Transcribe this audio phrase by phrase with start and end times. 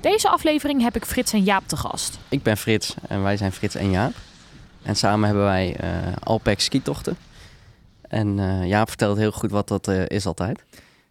[0.00, 2.18] Deze aflevering heb ik Frits en Jaap te gast.
[2.28, 4.12] Ik ben Frits en wij zijn Frits en Jaap.
[4.82, 7.16] En samen hebben wij uh, Alpex skitochten.
[8.02, 10.64] En uh, Jaap vertelt heel goed wat dat uh, is altijd.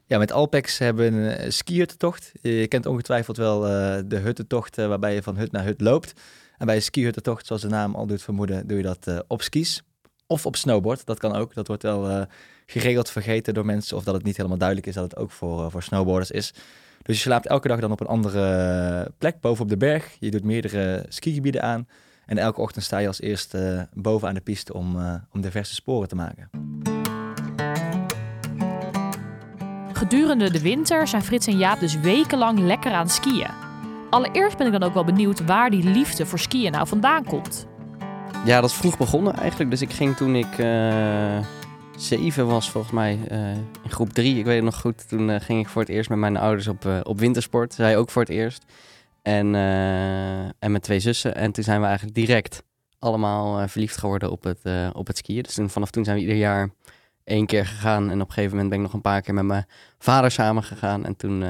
[0.06, 2.32] Ja, met Alpex hebben we een skihuttentocht.
[2.42, 3.60] Je kent ongetwijfeld wel
[4.08, 6.14] de huttentocht waarbij je van hut naar hut loopt.
[6.58, 9.84] En bij een skihuttentocht, zoals de naam al doet vermoeden, doe je dat op skis.
[10.28, 11.54] Of op snowboard, dat kan ook.
[11.54, 12.28] Dat wordt wel
[12.66, 13.98] geregeld vergeten door mensen.
[13.98, 16.54] Of dat het niet helemaal duidelijk is dat het ook voor, voor snowboarders is.
[17.02, 20.16] Dus je slaapt elke dag dan op een andere plek, boven op de berg.
[20.20, 21.88] Je doet meerdere skigebieden aan.
[22.26, 25.74] En elke ochtend sta je als eerste boven aan de piste om, uh, om diverse
[25.74, 26.50] sporen te maken.
[29.94, 33.52] Gedurende de winter zijn Frits en Jaap dus wekenlang lekker aan skiën.
[34.10, 37.68] Allereerst ben ik dan ook wel benieuwd waar die liefde voor skiën nou vandaan komt.
[38.46, 39.70] Ja, dat is vroeg begonnen eigenlijk.
[39.70, 41.38] Dus ik ging toen ik uh,
[42.00, 43.52] zeven was volgens mij uh,
[43.84, 44.38] in groep drie.
[44.38, 45.08] Ik weet het nog goed.
[45.08, 47.74] Toen uh, ging ik voor het eerst met mijn ouders op, uh, op wintersport.
[47.74, 48.66] Zij ook voor het eerst.
[49.22, 49.56] En,
[50.60, 51.36] en met twee zussen.
[51.36, 52.64] En toen zijn we eigenlijk direct
[53.00, 54.60] allemaal verliefd geworden op het,
[54.94, 55.44] op het skiën.
[55.44, 56.70] Dus toen, vanaf toen zijn we ieder jaar
[57.24, 58.10] één keer gegaan.
[58.10, 59.66] En op een gegeven moment ben ik nog een paar keer met mijn
[59.98, 61.06] vader samen gegaan.
[61.06, 61.44] En toen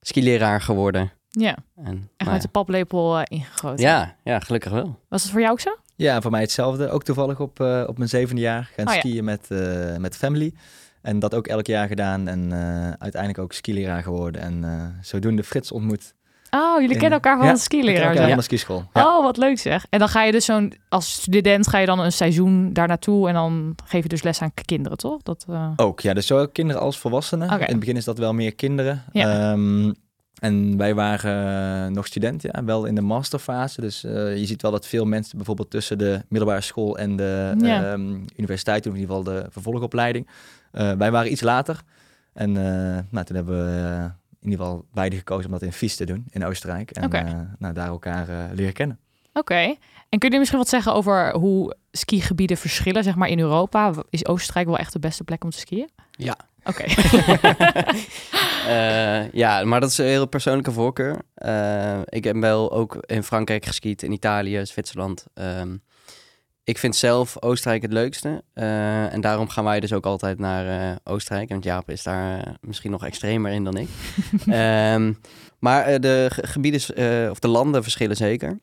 [0.00, 1.12] skileraar geworden.
[1.28, 3.84] Ja, en, echt met de paplepel ingegoten.
[3.84, 4.98] Ja, ja, gelukkig wel.
[5.08, 5.76] Was het voor jou ook zo?
[6.02, 6.90] Ja, voor mij hetzelfde.
[6.90, 10.52] Ook toevallig op, uh, op mijn zevende jaar gaan oh, skiën met, uh, met family.
[11.02, 14.42] En dat ook elk jaar gedaan en uh, uiteindelijk ook skileraar geworden.
[14.42, 16.14] En zodoende Frits ontmoet.
[16.50, 18.14] Oh, jullie kennen elkaar van ja, de skileraar?
[18.14, 18.84] Ja, van de skischool.
[18.92, 19.18] Ja.
[19.18, 19.86] Oh, wat leuk zeg.
[19.90, 23.28] En dan ga je dus zo'n, als student ga je dan een seizoen daar naartoe
[23.28, 25.22] en dan geef je dus les aan kinderen, toch?
[25.22, 25.46] Dat,
[25.76, 26.14] Ook, ja.
[26.14, 27.46] Dus zowel kinderen als volwassenen.
[27.46, 27.60] Okay.
[27.60, 29.02] In het begin is dat wel meer kinderen.
[29.12, 29.52] Ja.
[29.52, 29.94] Um,
[30.38, 33.80] en wij waren uh, nog student, ja, wel in de masterfase.
[33.80, 37.54] Dus uh, je ziet wel dat veel mensen bijvoorbeeld tussen de middelbare school en de
[37.58, 37.92] ja.
[37.92, 40.26] um, universiteit, of in ieder geval de vervolgopleiding.
[40.72, 41.82] Uh, wij waren iets later.
[42.32, 42.52] En
[43.10, 44.10] nou, toen hebben we
[44.40, 46.90] in ieder geval beide gekozen om dat in Vies te doen, in Oostenrijk.
[46.90, 47.46] En okay.
[47.58, 48.98] nou, daar elkaar leren kennen.
[49.32, 49.74] Oké.
[50.08, 53.92] En kun je misschien wat zeggen over hoe skigebieden verschillen, zeg maar, in Europa?
[54.10, 55.90] Is Oostenrijk wel echt de beste plek om te skiën?
[56.10, 56.36] Ja.
[56.64, 56.84] Oké.
[58.66, 61.16] uh, ja, maar dat is een heel persoonlijke voorkeur.
[61.46, 65.26] Uh, ik heb wel ook in Frankrijk geskiet, in Italië, Zwitserland.
[65.34, 65.82] Um,
[66.64, 68.42] ik vind zelf Oostenrijk het leukste.
[68.54, 71.48] Uh, en daarom gaan wij dus ook altijd naar Oostenrijk.
[71.48, 73.88] Want Jaap is daar misschien nog extremer in dan ik.
[74.46, 75.20] um,
[75.58, 78.58] maar de gebieden of de landen verschillen zeker.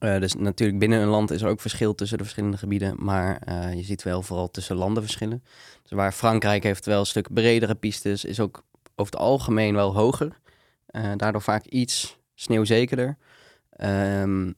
[0.00, 3.42] Uh, dus natuurlijk binnen een land is er ook verschil tussen de verschillende gebieden, maar
[3.48, 5.44] uh, je ziet wel vooral tussen landen verschillen.
[5.82, 9.94] Dus waar Frankrijk heeft wel een stuk bredere pistes, is ook over het algemeen wel
[9.94, 10.38] hoger.
[10.90, 13.16] Uh, daardoor vaak iets sneeuwzekerder.
[13.80, 14.54] Um,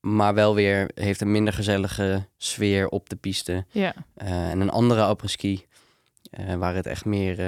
[0.00, 3.64] maar wel weer heeft een minder gezellige sfeer op de piste.
[3.70, 3.94] Ja.
[4.14, 5.66] en een andere après-ski,
[6.58, 7.38] waar het echt meer,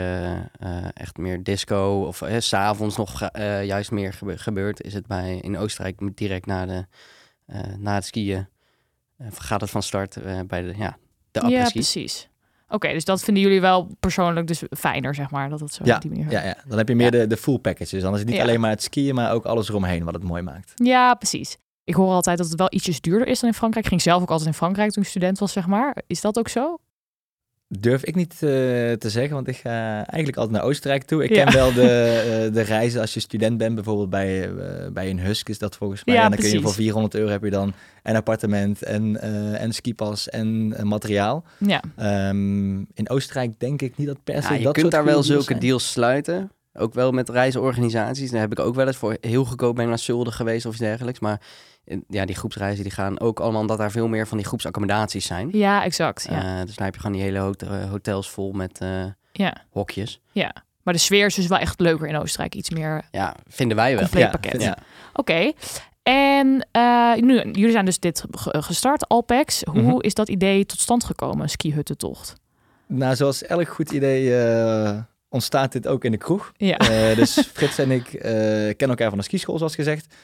[0.95, 3.29] echt meer disco of s s'avonds nog
[3.63, 6.87] juist meer gebeurt, is het bij in Oostenrijk direct na de
[7.79, 8.49] na het skiën
[9.21, 10.97] uh, gaat het van start uh, bij de, ja,
[11.31, 11.49] de.
[11.49, 12.29] Ja, precies.
[12.65, 15.85] Oké, okay, dus dat vinden jullie wel persoonlijk dus fijner, zeg maar, dat het zo
[15.85, 17.21] ja, op die manier Ja, ja, dan heb je meer ja.
[17.21, 17.95] de, de full package.
[17.95, 18.43] Dus dan is het niet ja.
[18.43, 20.73] alleen maar het skiën, maar ook alles eromheen wat het mooi maakt.
[20.75, 21.57] Ja, precies.
[21.85, 23.85] Ik hoor altijd dat het wel ietsjes duurder is dan in Frankrijk.
[23.85, 26.03] Ik ging zelf ook altijd in Frankrijk toen ik student was, zeg maar.
[26.07, 26.79] Is dat ook zo?
[27.71, 28.41] Durf ik niet uh,
[28.93, 31.25] te zeggen, want ik ga eigenlijk altijd naar Oostenrijk toe.
[31.25, 31.45] Ik ja.
[31.45, 35.21] ken wel de, uh, de reizen als je student bent, bijvoorbeeld bij, uh, bij een
[35.21, 36.15] Husk is dat volgens mij.
[36.15, 36.53] Ja, en dan precies.
[36.55, 39.21] kun je voor 400 euro heb je dan een appartement en,
[39.59, 41.45] en skipas en materiaal.
[41.59, 41.83] Ja.
[42.29, 45.23] Um, in Oostenrijk denk ik niet dat per se ja, je dat kunt daar wel
[45.23, 45.59] zulke zijn.
[45.59, 46.51] deals sluiten.
[46.79, 48.31] Ook wel met reisorganisaties.
[48.31, 50.81] Daar heb ik ook wel eens voor heel goedkoop ben naar Zulde geweest of iets
[50.81, 51.21] dergelijks.
[51.21, 51.41] Maar
[52.09, 55.49] ja, die groepsreizen die gaan ook allemaal omdat daar veel meer van die groepsaccommodaties zijn.
[55.53, 56.27] Ja, exact.
[56.31, 56.59] Ja.
[56.61, 57.61] Uh, dus dan heb je gewoon die hele hot
[57.91, 59.57] hotels vol met uh, ja.
[59.71, 60.21] hokjes.
[60.33, 62.55] Ja, maar de sfeer is dus wel echt leuker in Oostenrijk.
[62.55, 64.03] Iets meer Ja, vinden wij wel.
[64.03, 64.31] compleet ja.
[64.31, 64.63] pakket.
[64.63, 64.77] Ja.
[65.13, 65.21] Oké.
[65.21, 65.55] Okay.
[66.03, 69.63] En uh, nu, jullie zijn dus dit gestart, Alpex.
[69.65, 70.01] Hoe mm -hmm.
[70.01, 72.35] is dat idee tot stand gekomen, skihuttentocht?
[72.87, 74.99] Nou, zoals elk goed idee uh,
[75.29, 76.53] ontstaat dit ook in de kroeg.
[76.57, 77.11] Ja.
[77.11, 80.15] Uh, dus Frits en ik kennen elkaar van de skischool, zoals gezegd.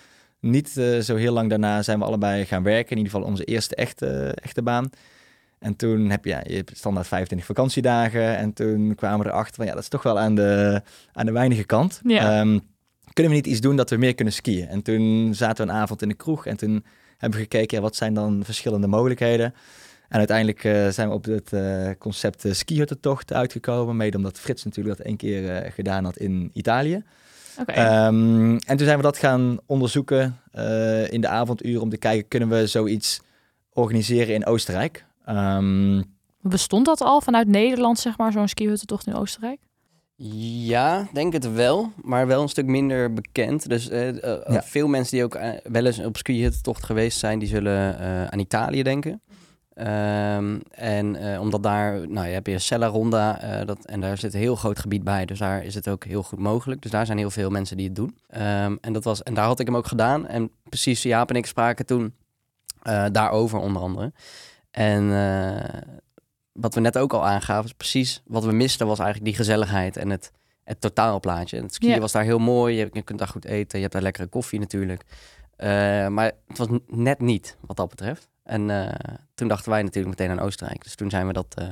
[0.41, 2.91] Niet uh, zo heel lang daarna zijn we allebei gaan werken.
[2.91, 4.91] In ieder geval onze eerste echte, echte baan.
[5.59, 8.37] En toen heb je, ja, je hebt standaard 25 vakantiedagen.
[8.37, 11.33] En toen kwamen we erachter van ja, dat is toch wel aan de, aan de
[11.33, 12.01] weinige kant.
[12.05, 12.41] Ja.
[12.41, 12.59] Ehm,
[13.13, 14.69] kunnen we niet iets doen dat we meer kunnen skiën?
[14.69, 16.85] En toen zaten we een avond in de kroeg en toen
[17.19, 19.55] hebben we gekeken, ja, wat zijn dan verschillende mogelijkheden?
[20.15, 23.97] En uiteindelijk eh, zijn we op het eh, concept uh, skihuttentocht uitgekomen.
[23.97, 27.03] Mede omdat Frits natuurlijk dat één keer eh, gedaan had in Italië.
[27.61, 27.73] Oké.
[27.73, 32.29] Ehm, en toen zijn we dat gaan onderzoeken eh, in de avonduren om te kijken,
[32.29, 33.21] kunnen we zoiets
[33.73, 35.05] organiseren in Oostenrijk?
[35.25, 36.03] Ehm,
[36.41, 39.61] Bestond dat al vanuit Nederland, zeg maar, zo'n skihuttentocht in Oostenrijk?
[40.17, 43.69] Ja, denk het wel, maar wel een stuk minder bekend.
[43.69, 44.63] Dus Ja.
[44.63, 48.83] veel mensen die ook wel eens op skihuttentocht geweest zijn, die zullen eh, aan Italië
[48.83, 49.21] denken.
[49.75, 54.19] Ehm, en eh, omdat daar, nou, je hebt je Sella Ronda, eh, dat, en daar
[54.19, 56.83] zit een heel groot gebied bij, dus daar is het ook heel goed mogelijk.
[56.83, 58.19] Dus daar zijn heel veel mensen die het doen.
[58.29, 60.27] Ehm, en, dat was, en daar had ik hem ook gedaan.
[60.27, 62.15] En precies, Jaap en ik spraken toen
[62.83, 64.13] eh, daarover onder andere.
[64.71, 65.09] En
[66.53, 69.97] wat we net ook al aangaven, is precies wat we misten, was eigenlijk die gezelligheid
[69.97, 70.33] en het,
[70.65, 71.57] het totaalplaatje.
[71.57, 73.93] En het skiën was daar heel mooi, je, je kunt daar goed eten, je hebt
[73.93, 75.03] daar lekkere koffie natuurlijk.
[76.09, 78.29] Maar het was net niet, wat dat betreft.
[78.45, 80.83] En eh, toen dachten wij natuurlijk meteen aan Oostenrijk.
[80.83, 81.67] Dus toen zijn we dat eh,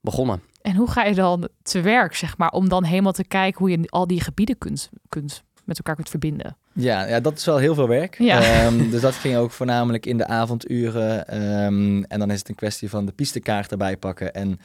[0.00, 0.42] begonnen.
[0.62, 3.70] En hoe ga je dan te werk, zeg maar, om dan helemaal te kijken hoe
[3.70, 6.56] je al die gebieden kunt, kunt met elkaar kunt verbinden?
[6.80, 8.18] ja, ja, dat is wel heel veel werk.
[8.18, 8.42] Ja.
[8.42, 11.28] Ehm, dus dat ging ook voornamelijk in de avonduren.
[11.28, 14.60] Ehm, en dan is het een kwestie van de pistekaart erbij pakken en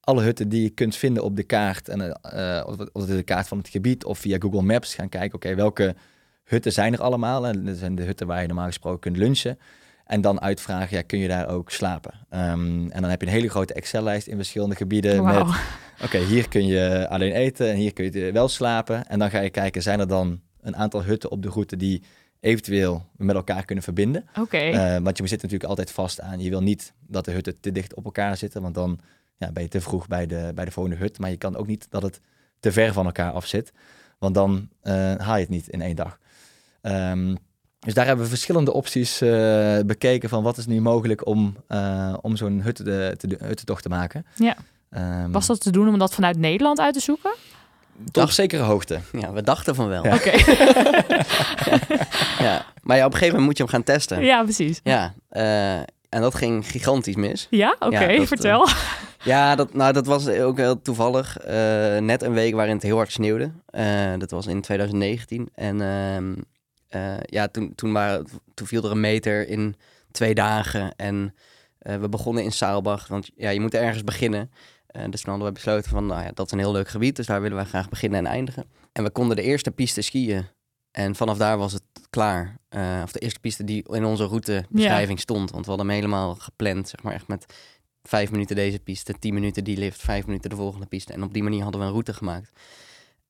[0.00, 3.48] alle hutten die je kunt vinden op de kaart, en, eh, of, is de kaart
[3.48, 5.94] van het gebied, of via Google Maps gaan kijken, oké, welke
[6.44, 7.46] hutten zijn er allemaal?
[7.46, 9.58] En dat zijn de hutten waar je normaal gesproken kunt lunchen.
[10.04, 12.14] En dan uitvragen, ja, kun je daar ook slapen?
[12.28, 15.46] Ehm, en dan heb je een hele grote Excel-lijst in verschillende gebieden met
[16.02, 19.06] Oké, hier kun je alleen eten en hier kun je wel slapen.
[19.06, 22.02] En dan ga je kijken, zijn er dan een aantal hutten op de route die
[22.40, 24.28] eventueel met elkaar kunnen verbinden?
[24.40, 24.56] Oké.
[24.56, 27.72] Eh, want je zit natuurlijk altijd vast aan, je wil niet dat de hutten te
[27.72, 28.98] dicht op elkaar zitten, want dan
[29.36, 31.18] ja, ben je te vroeg bij de, bij de volgende hut.
[31.18, 32.20] Maar je kan ook niet dat het
[32.60, 33.72] te ver van elkaar af zit,
[34.18, 36.18] want dan eh, haal je het niet in één dag.
[36.80, 37.34] Ehm,
[37.84, 42.14] dus daar hebben we verschillende opties eh, bekeken van wat is nu mogelijk om, eh,
[42.20, 44.26] om zo'n hutte te, te, huttentocht te maken.
[44.34, 44.56] Ja.
[44.90, 47.30] Ehm, Was dat te doen om dat vanuit Nederland uit te zoeken?
[48.10, 49.00] tot op zekere hoogte.
[49.12, 50.04] Ja, we dachten van wel.
[50.04, 50.14] Ja.
[50.14, 50.30] Oké.
[52.38, 52.64] Ja.
[52.82, 54.24] Maar ja, op een gegeven moment moet je hem gaan testen.
[54.24, 54.80] ja, precies.
[54.82, 55.76] Ja, eh,
[56.08, 57.46] en dat ging gigantisch mis.
[57.50, 58.68] Ja, oké, Ja, vertel.
[59.24, 61.38] Ja, dat, nou, dat was ook heel toevallig.
[61.38, 63.50] Eh, net een week waarin het heel hard sneeuwde.
[63.66, 63.84] Eh,
[64.18, 65.48] dat was in 2019.
[65.54, 65.76] En
[66.94, 69.76] eh, ja, toen, toen, waren, toen viel er een meter in
[70.10, 70.94] twee dagen.
[70.96, 71.34] En
[71.78, 73.06] eh, we begonnen in Saalbach.
[73.08, 74.50] Want ja, je moet ergens beginnen.
[74.86, 77.16] Eh, dus toen hadden we besloten van, nou ja, dat is een heel leuk gebied.
[77.16, 78.64] Dus daar willen we graag beginnen en eindigen.
[78.92, 80.46] En we konden de eerste piste skiën.
[80.90, 82.56] En vanaf daar was het klaar.
[83.02, 85.50] Of de eerste piste die in onze routebeschrijving stond.
[85.50, 87.46] Want we hadden hem helemaal gepland, zeg maar echt met
[88.02, 91.12] vijf minuten deze piste, tien minuten die lift, vijf minuten de volgende piste.
[91.12, 92.50] En op die manier hadden we een route gemaakt.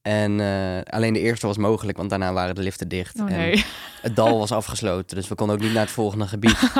[0.04, 3.20] En eh, alleen de eerste was mogelijk, want daarna waren de liften dicht.
[3.20, 3.58] Oh en
[4.02, 6.58] het dal was afgesloten, dus we konden ook niet naar het volgende gebied.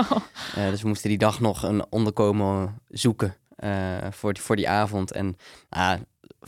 [0.55, 3.71] Eh, dus we moesten die dag nog een onderkomen zoeken eh,
[4.11, 5.13] voor, die, voor die avond.
[5.13, 5.37] En
[5.69, 6.01] ah,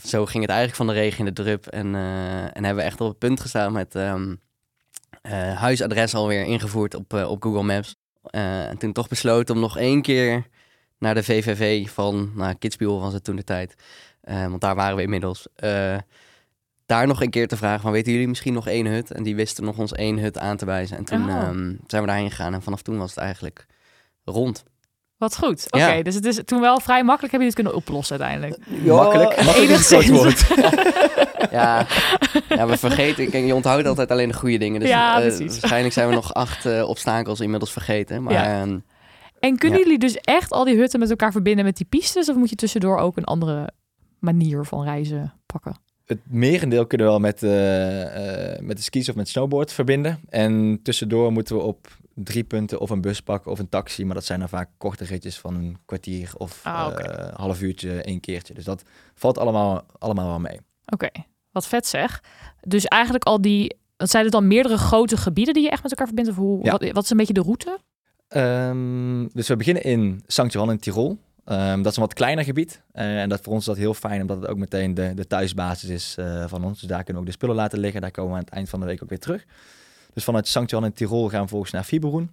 [0.03, 1.67] zo ging het eigenlijk van de regen in de drup.
[1.67, 1.95] En,
[2.53, 4.13] en hebben we echt op het punt gestaan met eh,
[5.57, 7.95] huisadres alweer ingevoerd op, op Google Maps.
[8.29, 10.47] En toen toch besloten om nog één keer
[10.99, 13.75] naar de VVV van nou, Kidsbuel was het toen de tijd.
[14.21, 15.47] Want daar waren we inmiddels.
[16.87, 19.11] Daar nog een keer te vragen van weten jullie misschien nog één hut?
[19.11, 20.97] En die wisten nog ons één hut aan te wijzen.
[20.97, 21.35] En toen Oh.
[21.35, 23.65] ehm, zijn we daarheen gegaan en vanaf toen was het eigenlijk
[24.23, 24.63] rond.
[25.17, 25.65] Wat goed.
[25.69, 26.03] Oké, Ja.
[26.03, 28.67] dus het is toen wel vrij makkelijk heb je dit kunnen oplossen uiteindelijk.
[28.85, 30.47] Makkelijk, makkelijk het enigszins.
[31.51, 31.85] Ja,
[32.49, 33.29] ja, we vergeten.
[33.29, 34.79] Kijk, je onthoudt altijd alleen de goede dingen.
[34.79, 38.23] Dus Ja, eh, waarschijnlijk zijn we nog acht eh, obstakels inmiddels vergeten.
[38.23, 38.61] Maar Ja.
[38.61, 38.79] ehm,
[39.39, 39.83] En kunnen Ja.
[39.85, 42.29] jullie dus echt al die hutten met elkaar verbinden met die pistes?
[42.29, 43.69] Of moet je tussendoor ook een andere
[44.19, 45.75] manier van reizen pakken?
[46.07, 50.19] Het merendeel kunnen we wel met, eh, eh, met de skis of met snowboard verbinden.
[50.29, 54.05] En tussendoor moeten we op drie punten of een bus pakken of een taxi.
[54.05, 57.01] Maar dat zijn dan vaak korte ritjes van een kwartier of Ah, oké.
[57.03, 58.53] eh, half uurtje, één keertje.
[58.53, 58.83] Dus dat
[59.15, 60.59] valt allemaal, allemaal wel mee.
[60.85, 61.09] Oké,
[61.51, 62.23] wat vet zeg.
[62.61, 63.75] Dus eigenlijk al die...
[63.97, 66.29] Wat zijn het dan meerdere grote gebieden die je echt met elkaar verbindt?
[66.31, 66.71] Of hoe, Ja.
[66.71, 67.79] wat, wat is een beetje de route?
[68.27, 70.51] Ehm, dus we beginnen in St.
[70.53, 71.17] Johan in Tirol.
[71.47, 72.81] Ehm, dat is een wat kleiner gebied.
[72.91, 75.27] Eh, en dat voor ons is dat heel fijn, omdat het ook meteen de, de
[75.27, 76.79] thuisbasis is eh, van ons.
[76.79, 78.01] Dus daar kunnen we ook de spullen laten liggen.
[78.01, 79.45] Daar komen we aan het eind van de week ook weer terug.
[80.13, 80.69] Dus vanuit St.
[80.69, 82.29] Johan in Tirol gaan we volgens naar Fieberoen.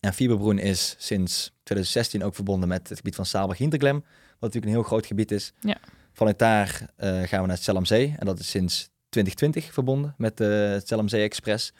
[0.00, 3.94] En Fieberoen is sinds 2016 ook verbonden met het gebied van Saalbach-Hinterglem.
[3.94, 4.04] Wat
[4.40, 5.52] natuurlijk een heel groot gebied is.
[5.60, 5.76] Ja.
[6.12, 8.14] Vanuit daar eh, gaan we naar het Zellamzee.
[8.18, 11.72] En dat is sinds 2020 verbonden met de Zellamzee Express.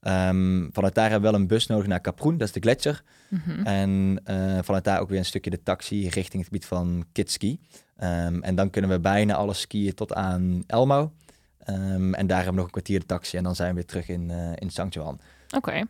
[0.00, 3.02] Ehm, vanuit daar hebben we wel een bus nodig naar Kaproen, dat is de gletsjer.
[3.28, 3.66] Mhm.
[3.66, 7.60] En eh, vanuit daar ook weer een stukje de taxi richting het gebied van Kitski.
[7.96, 11.12] Ehm, en dan kunnen we bijna alles skiën tot aan Elmo.
[11.58, 13.84] Ehm, en daar hebben we nog een kwartier de taxi en dan zijn we weer
[13.84, 14.94] terug in, eh in St.
[14.94, 15.20] Johan.
[15.56, 15.82] Oké.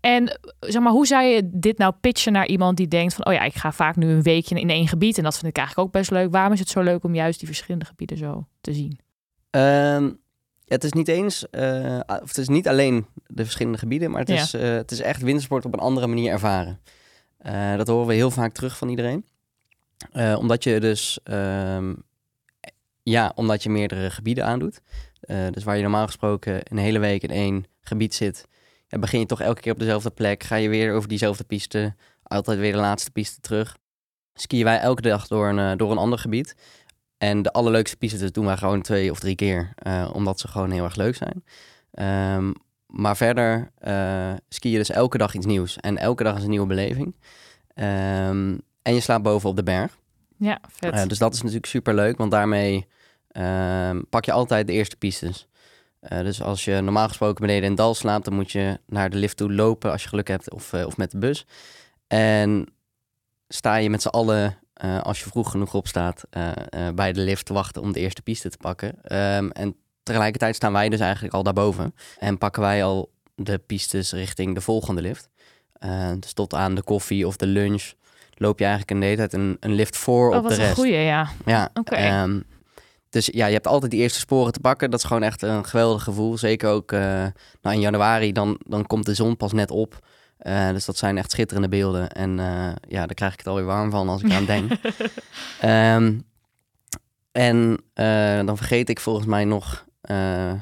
[0.00, 3.32] En zeg maar, hoe zou je dit nou pitchen naar iemand die denkt van, oh
[3.32, 5.86] ja, ik ga vaak nu een weekje in één gebied en dat vind ik eigenlijk
[5.88, 6.30] ook best leuk.
[6.30, 8.98] Waarom is het zo leuk om juist die verschillende gebieden zo te zien?
[10.68, 14.28] Het is niet eens, eh, of het is niet alleen de verschillende gebieden, maar het,
[14.28, 14.42] Ja.
[14.42, 16.80] is, eh, het is echt wintersport op een andere manier ervaren.
[17.38, 19.26] Eh, dat horen we heel vaak terug van iedereen.
[20.38, 21.94] Omdat je dus, ehm,
[23.02, 24.80] ja, omdat je meerdere gebieden aandoet.
[25.50, 28.46] Dus waar je normaal gesproken een hele week in één gebied zit,
[28.86, 30.42] ja, begin je toch elke keer op dezelfde plek.
[30.42, 33.76] Ga je weer over diezelfde piste, altijd weer de laatste piste terug.
[34.34, 36.54] Skiën wij elke dag door een, door een ander gebied.
[37.18, 40.70] En de allerleukste pistes doen wij gewoon twee of drie keer, eh, omdat ze gewoon
[40.70, 41.44] heel erg leuk zijn.
[41.90, 42.52] Ehm,
[42.86, 45.76] maar verder eh ski je dus elke dag iets nieuws.
[45.76, 47.14] En elke dag is een nieuwe beleving.
[47.74, 49.98] Ehm, en je slaapt boven op de berg.
[50.36, 50.92] Ja, vet.
[50.92, 52.86] Eh, dus dat is natuurlijk super leuk, want daarmee
[53.28, 55.46] ehm, pak je altijd de eerste pistes.
[56.00, 59.36] Dus als je normaal gesproken beneden in dal slaapt, dan moet je naar de lift
[59.36, 61.46] toe lopen als je geluk hebt, of, of met de bus.
[62.06, 62.66] En
[63.48, 67.20] sta je met z'n allen, eh, als je vroeg genoeg opstaat, eh eh bij de
[67.20, 69.02] lift te wachten om de eerste piste te pakken.
[69.02, 74.12] Ehm, en tegelijkertijd staan wij dus eigenlijk al daarboven en pakken wij al de pistes
[74.12, 75.28] richting de volgende lift.
[76.18, 77.92] Dus tot aan de koffie of de lunch
[78.34, 80.60] loop je eigenlijk een de hele tijd een, een lift voor oh, op de een
[80.60, 80.74] rest.
[80.74, 81.28] goeie, ja.
[81.44, 81.94] Ja, Oké.
[81.94, 82.40] ehm,
[83.10, 84.90] dus ja, je hebt altijd die eerste sporen te pakken.
[84.90, 86.38] Dat is gewoon echt een geweldig gevoel.
[86.38, 87.32] Zeker ook nou,
[87.62, 90.06] in januari, dan, dan komt de zon pas net op.
[90.38, 92.10] Eh, dus dat zijn echt schitterende beelden.
[92.10, 94.72] En eh, ja, daar krijg ik het alweer warm van als ik aan denk.
[95.60, 96.18] Ehm,
[97.32, 99.86] en eh, dan vergeet ik volgens mij nog...
[100.00, 100.52] eh,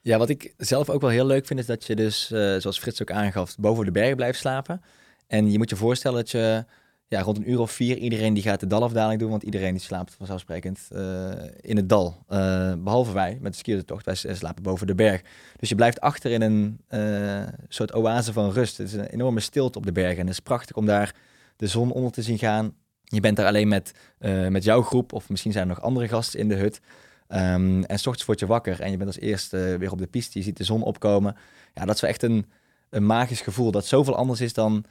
[0.00, 2.78] Ja, wat ik zelf ook wel heel leuk vind, is dat je dus, eh, zoals
[2.78, 4.82] Frits ook aangaf, boven de berg blijft slapen.
[5.26, 6.64] En je moet je voorstellen dat je
[7.08, 9.82] ja, rond een uur of vier, iedereen die gaat de dalafdaling doen, want iedereen die
[9.82, 12.24] slaapt vanzelfsprekend eh, in het dal.
[12.28, 15.22] Eh, behalve wij, met de skiertocht, wij s- slapen boven de berg.
[15.56, 18.76] Dus je blijft achter in een eh, soort oase van rust.
[18.78, 21.14] Het is een enorme stilte op de bergen en het is prachtig om daar
[21.56, 22.74] de zon onder te zien gaan.
[23.04, 26.08] Je bent daar alleen met, eh, met jouw groep, of misschien zijn er nog andere
[26.08, 26.80] gasten in de hut.
[27.28, 30.06] Ehm, en s ochtends word je wakker en je bent als eerste weer op de
[30.06, 30.38] piste.
[30.38, 31.36] Je ziet de zon opkomen.
[31.74, 32.46] Ja, dat is echt een,
[32.90, 33.70] een magisch gevoel.
[33.70, 34.84] Dat zoveel anders is dan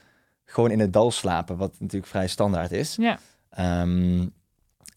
[0.50, 2.96] gewoon in het dal slapen, wat natuurlijk vrij standaard is.
[2.96, 3.18] Ja.
[3.50, 4.26] Ehm,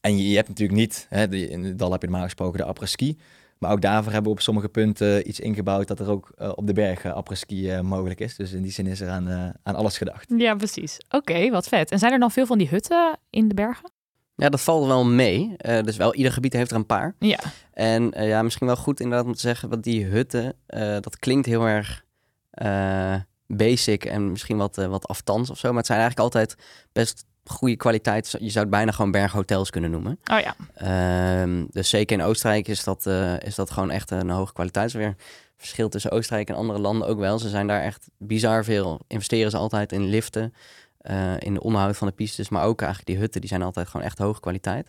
[0.01, 2.57] en je, je hebt natuurlijk niet, hè, de- in het dal heb je normaal gesproken
[2.59, 3.17] de après-ski.
[3.57, 6.67] Maar ook daarvoor hebben we op sommige punten iets ingebouwd dat er ook eh, op
[6.67, 8.35] de berg uh, après-ski eh, mogelijk is.
[8.35, 10.33] Dus in die zin is er aan, eh, aan alles gedacht.
[10.37, 10.97] Ja, precies.
[11.09, 11.91] Oké, wat vet.
[11.91, 13.91] En zijn er dan veel van die hutten in de bergen?
[14.35, 15.53] ja, dat valt wel mee.
[15.57, 17.15] Eh, dus wel, ieder gebied heeft er een paar.
[17.19, 17.39] Ja.
[17.73, 21.19] En eh, ja, misschien wel goed inderdaad om te zeggen, want die hutten, eh, dat
[21.19, 22.03] klinkt heel erg
[22.51, 23.15] eh,
[23.57, 25.67] basic en misschien wat, eh, wat aftans of zo.
[25.67, 26.55] Maar het zijn eigenlijk altijd
[26.91, 28.35] best goede kwaliteit.
[28.39, 30.19] Je zou het bijna gewoon berghotels kunnen noemen.
[30.31, 30.55] Oh ja.
[30.73, 34.91] Ehm, dus zeker in Oostenrijk is dat, eh, is dat gewoon echt een hoge kwaliteit.
[34.91, 35.15] Weer
[35.57, 37.39] verschil tussen Oostenrijk en andere landen ook wel.
[37.39, 38.99] Ze zijn daar echt bizar veel.
[39.07, 40.53] Investeren ze altijd in liften,
[40.97, 43.87] eh, in de onderhoud van de pistes, maar ook eigenlijk die hutten, die zijn altijd
[43.87, 44.87] gewoon echt hoge kwaliteit.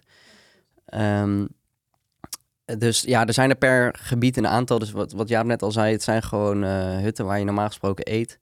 [0.85, 1.47] Ehm,
[2.65, 4.79] dus ja, er zijn er per gebied een aantal.
[4.79, 8.13] Dus wat, wat Jaap net al zei, het zijn gewoon hutten waar je normaal gesproken
[8.13, 8.39] eet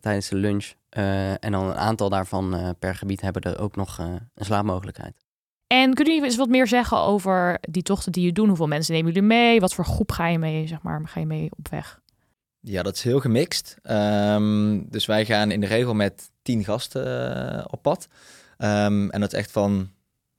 [0.00, 0.72] tijdens de lunch.
[0.88, 4.44] Eh, en dan een aantal daarvan eh, per gebied hebben er ook nog eh, een
[4.44, 5.26] slaapmogelijkheid.
[5.66, 8.48] En kunnen jullie eens wat meer zeggen over die tochten die je doen?
[8.48, 9.60] Hoeveel mensen nemen jullie mee?
[9.60, 12.00] Wat voor groep ga je mee, zeg maar, ga je mee op weg?
[12.60, 13.76] Ja, dat is heel gemixt.
[13.82, 18.08] Ehm, dus wij gaan in de regel met tien gasten eh, op pad.
[18.56, 19.90] Ehm, en dat is echt van,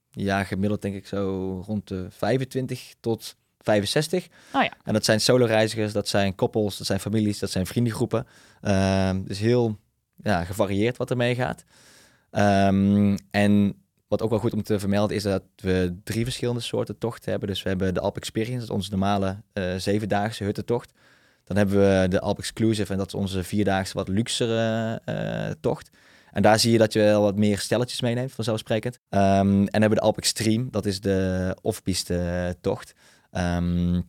[0.10, 3.36] ja, gemiddeld denk ik zo rond de 25 tot
[3.70, 4.28] 65.
[4.54, 4.72] Oh ja.
[4.84, 8.28] En dat zijn solo-reizigers, dat zijn koppels, dat zijn families, dat zijn vriendengroepen.
[8.62, 9.78] Ehm, dus heel
[10.24, 11.64] ja, gevarieerd wat er meegaat.
[12.32, 13.76] Ehm, en
[14.08, 17.50] wat ook wel goed om te vermelden is dat we drie verschillende soorten tochten hebben.
[17.50, 20.94] Dus we hebben de Alp Experience, dat is onze normale eh zevendaagse huttentocht.
[21.44, 25.90] Dan hebben we de Alp Exclusive en dat is onze vierdaagse wat luxere eh, tocht.
[26.32, 29.00] En daar zie je dat je wel wat meer stelletjes meeneemt, vanzelfsprekend.
[29.10, 32.94] Ehm, en hebben we de Alp Extreme, dat is de off-piste eh, tocht.
[33.40, 34.02] Ehm,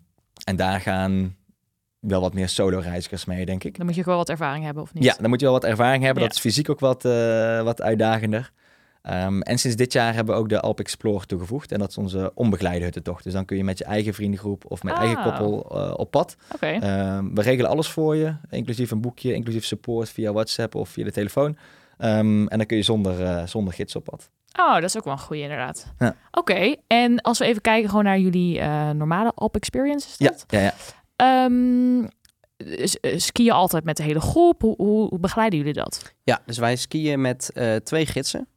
[0.44, 1.36] en daar gaan
[1.98, 3.76] wel wat meer solo-reizigers mee, denk ik.
[3.76, 5.04] Dan moet je ook wel wat ervaring hebben, of niet?
[5.04, 6.22] Ja, dan moet je wel wat ervaring hebben.
[6.22, 6.28] Ja.
[6.28, 8.52] Dat is fysiek ook wat, eh, wat uitdagender.
[9.02, 11.72] Ehm, en sinds dit jaar hebben we ook de Alp Explorer toegevoegd.
[11.72, 13.24] En dat is onze onbegeleide huttentocht.
[13.24, 15.00] Dus dan kun je met je eigen vriendengroep of met Ah.
[15.00, 16.36] eigen koppel eh, op pad.
[16.60, 21.04] Ehm, we regelen alles voor je, inclusief een boekje, inclusief support via WhatsApp of via
[21.04, 21.56] de telefoon.
[21.98, 24.30] En dan kun je zonder, eh, zonder gids op pad.
[24.58, 25.92] Oh, dat is ook wel een goede inderdaad.
[25.98, 26.14] Ja.
[26.30, 30.28] Oké, en als we even kijken gewoon naar jullie eh, normale Alp Experience, is Ja,
[30.28, 30.44] dat?
[30.48, 30.72] ja, ja.
[31.16, 32.06] Ehm,
[32.86, 34.60] s- eh, ski je altijd met de hele groep?
[34.62, 36.14] Hoe, hoe, hoe begeleiden jullie dat?
[36.22, 38.48] Ja, dus wij skiën met eh, twee gidsen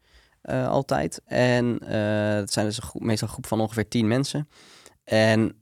[0.42, 1.22] eh, altijd.
[1.26, 4.50] En eh het zijn dus een groep, meestal een groep van ongeveer tien mensen.
[5.04, 5.56] En eh,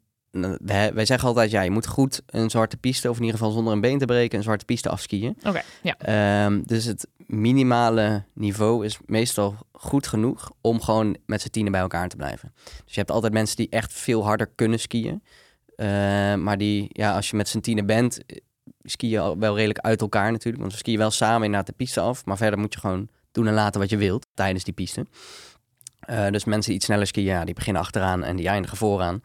[0.61, 3.53] wij, wij zeggen altijd, ja, je moet goed een zwarte piste, of in ieder geval
[3.53, 5.37] zonder een been te breken, een zwarte piste afskiën.
[5.43, 5.97] Oké, ja.
[5.97, 11.81] Ehm, dus het minimale niveau is meestal goed genoeg om gewoon met z'n tienen bij
[11.81, 12.53] elkaar te blijven.
[12.63, 15.23] Dus je hebt altijd mensen die echt veel harder kunnen skiën.
[15.75, 15.87] Eh,
[16.35, 18.19] maar die, ja, als je met z'n tienen bent,
[18.83, 20.61] ski je wel redelijk uit elkaar natuurlijk.
[20.61, 22.25] Want we skiën wel samen inderdaad de piste af.
[22.25, 25.05] Maar verder moet je gewoon doen en laten wat je wilt tijdens die piste.
[25.99, 29.21] Eh, dus mensen die iets sneller skiën, ja, die beginnen achteraan en die eindigen vooraan.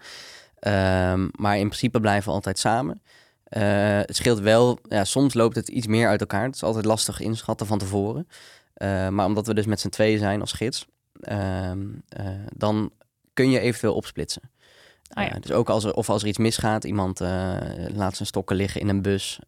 [0.59, 3.03] Ehm, maar in principe blijven we altijd samen.
[3.47, 6.45] Eh, het scheelt wel, ja, soms loopt het iets meer uit elkaar.
[6.45, 8.29] Het is altijd lastig inschatten van tevoren.
[8.75, 10.87] Eh, maar omdat we dus met z'n tweeën zijn als gids,
[11.21, 12.93] ehm, eh, dan
[13.35, 14.51] kun je eventueel opsplitsen.
[15.09, 15.39] Ah, ja.
[15.39, 17.21] Dus ook als er, of als er iets misgaat, iemand
[17.95, 19.39] laat zijn stokken liggen in een bus,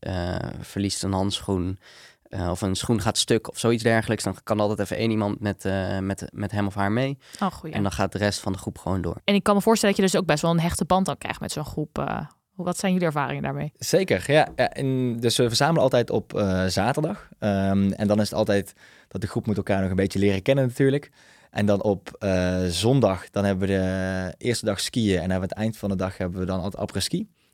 [0.61, 1.79] verliest een handschoen,
[2.29, 5.41] eh, of een schoen gaat stuk of zoiets dergelijks, dan kan altijd even één iemand
[5.41, 7.19] met, eh, met, met hem of haar mee.
[7.43, 7.53] Oh.
[7.71, 9.17] En dan gaat de rest van de groep gewoon door.
[9.25, 11.19] En ik kan me voorstellen dat je dus ook best wel een hechte band dan
[11.19, 11.99] krijgt met zo'n groep.
[11.99, 12.21] eh.
[12.53, 13.73] Hoe- wat zijn jullie ervaringen daarmee?
[13.77, 14.49] Zeker, ja.
[14.57, 17.29] ja en dus we verzamelen altijd op eh, zaterdag.
[17.39, 18.73] Ehm, en dan is het altijd
[19.09, 21.11] dat de groep moet elkaar nog een beetje leren kennen natuurlijk.
[21.51, 25.21] En dan op eh, zondag, dan hebben we de eerste dag skiën.
[25.21, 26.81] En aan het eind van de dag hebben we dan altijd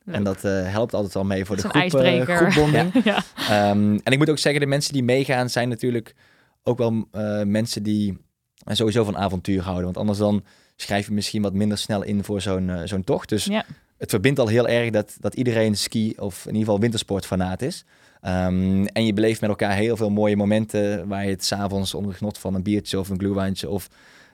[0.04, 2.36] En dat eh, helpt altijd wel mee voor de groep, ijsbreker.
[2.36, 2.92] groepbonding.
[3.04, 3.22] ja.
[3.36, 6.14] Ehm, en ik moet ook zeggen, de mensen die meegaan zijn natuurlijk
[6.62, 8.18] ook wel eh, mensen die
[8.64, 9.84] sowieso van avontuur houden.
[9.84, 10.44] Want anders dan
[10.76, 13.28] schrijf je misschien wat minder snel in voor zo'n zo'n tocht.
[13.28, 13.64] Dus Ja.
[13.98, 17.84] het verbindt al heel erg dat, dat iedereen ski of in ieder geval wintersportfanaat is.
[18.20, 22.10] Ehm, en je beleeft met elkaar heel veel mooie momenten waar je het s'avonds onder
[22.10, 23.88] het genot van een biertje of een glühweintje of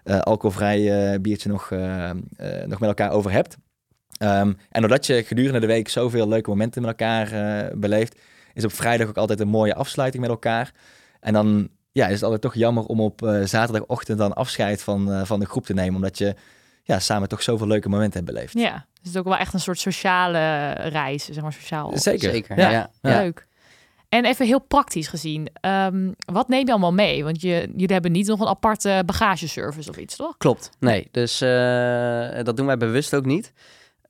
[0.04, 1.70] alcoholvrij biertje nog,
[2.66, 3.56] nog met elkaar over hebt.
[4.20, 8.20] Ehm, en doordat je gedurende de week zoveel leuke momenten met elkaar eh, beleeft,
[8.54, 10.72] is op vrijdag ook altijd een mooie afsluiting met elkaar.
[11.20, 15.12] En dan ja, is het altijd toch jammer om op eh, zaterdagochtend dan afscheid van,
[15.12, 16.34] eh, van de groep te nemen, omdat je
[16.82, 18.52] ja, samen toch zoveel leuke momenten hebt beleefd.
[18.52, 21.98] ja, dus het is ook wel echt een soort sociale reis, zeg maar sociaal.
[21.98, 22.30] Zeker.
[22.30, 22.70] Zeker, Ja.
[22.70, 22.90] ja.
[23.02, 23.20] Ja.
[23.20, 23.46] Leuk.
[24.08, 27.24] En even heel praktisch gezien, ehm, wat neem je allemaal mee?
[27.24, 30.36] Want je, jullie hebben niet nog een aparte bagageservice of iets, toch?
[30.36, 30.70] Klopt.
[30.78, 33.52] Nee, dus eh, dat doen wij bewust ook niet.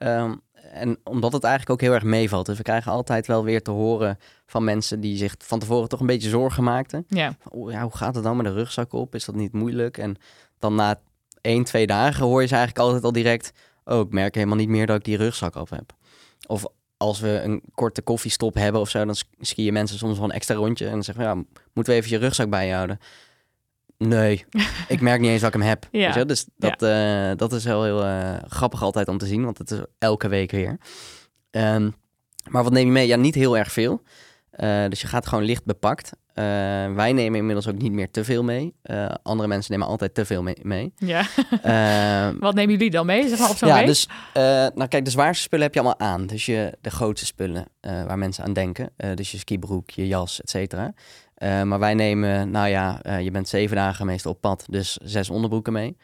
[0.00, 0.34] Ehm,
[0.72, 2.46] en omdat het eigenlijk ook heel erg meevalt.
[2.46, 6.00] Dus we krijgen altijd wel weer te horen van mensen die zich van tevoren toch
[6.00, 7.04] een beetje zorgen maakten.
[7.08, 7.36] Ja.
[7.52, 9.14] "Oeh, ja, hoe gaat het dan met de rugzak op?
[9.14, 9.98] Is dat niet moeilijk?
[9.98, 10.16] En
[10.58, 11.00] dan na
[11.40, 13.52] één, twee dagen hoor je ze eigenlijk altijd al direct...
[13.84, 15.92] Oh, ik merk helemaal niet meer dat ik die rugzak op heb.
[16.46, 16.64] Of
[16.96, 19.04] als we een korte koffiestop hebben of zo...
[19.04, 20.88] dan sk- skiën mensen soms wel een extra rondje...
[20.88, 21.34] en zeggen ja,
[21.72, 22.98] moeten we even je rugzak bij je houden?
[24.08, 24.44] Nee,
[24.88, 25.86] ik merk niet eens dat ik hem heb.
[25.90, 26.06] Ja.
[26.06, 26.24] Weet je?
[26.24, 29.44] Dus dat, eh, dat is wel heel eh, grappig altijd om te zien...
[29.44, 30.78] want het is elke week weer.
[31.50, 31.90] Ehm,
[32.48, 33.06] maar wat neem je mee?
[33.06, 34.02] Ja, niet heel erg veel.
[34.50, 36.10] Eh, dus je gaat gewoon licht bepakt.
[36.94, 38.74] Wij nemen inmiddels ook niet meer te veel mee.
[39.22, 40.56] Andere mensen nemen altijd te veel mee.
[40.62, 40.92] mee.
[40.96, 41.26] ja.
[41.62, 43.86] Eh, Wat nemen jullie dan mee, zeg maar, op zo'n ja, week?
[43.86, 44.08] dus
[44.74, 46.26] nou kijk, de zwaarste spullen heb je allemaal aan.
[46.26, 48.92] Dus je, de grootste spullen waar mensen aan denken.
[49.14, 50.94] Dus je skibroek, je jas, et cetera.
[51.40, 54.96] Eh, maar wij nemen, nou ja, eh, je bent zeven dagen meestal op pad, dus
[54.96, 55.96] zes onderbroeken mee.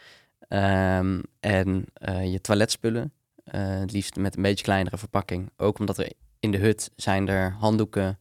[0.49, 3.13] Ehm, en eh, je toiletspullen,
[3.51, 5.51] het liefst met een beetje kleinere verpakking.
[5.57, 8.19] Ook omdat er in de hut zijn er handdoeken,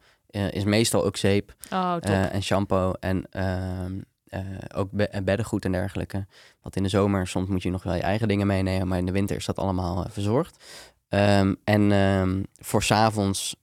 [0.50, 1.56] is meestal ook zeep.
[1.72, 1.96] Oh,
[2.32, 4.40] en shampoo en ehm, eh,
[4.76, 6.26] ook be- en beddengoed en dergelijke.
[6.62, 9.06] Want in de zomer soms moet je nog wel je eigen dingen meenemen, maar in
[9.06, 10.64] de winter is dat allemaal verzorgd.
[11.10, 13.56] Ehm, en ehm, voor s'avonds,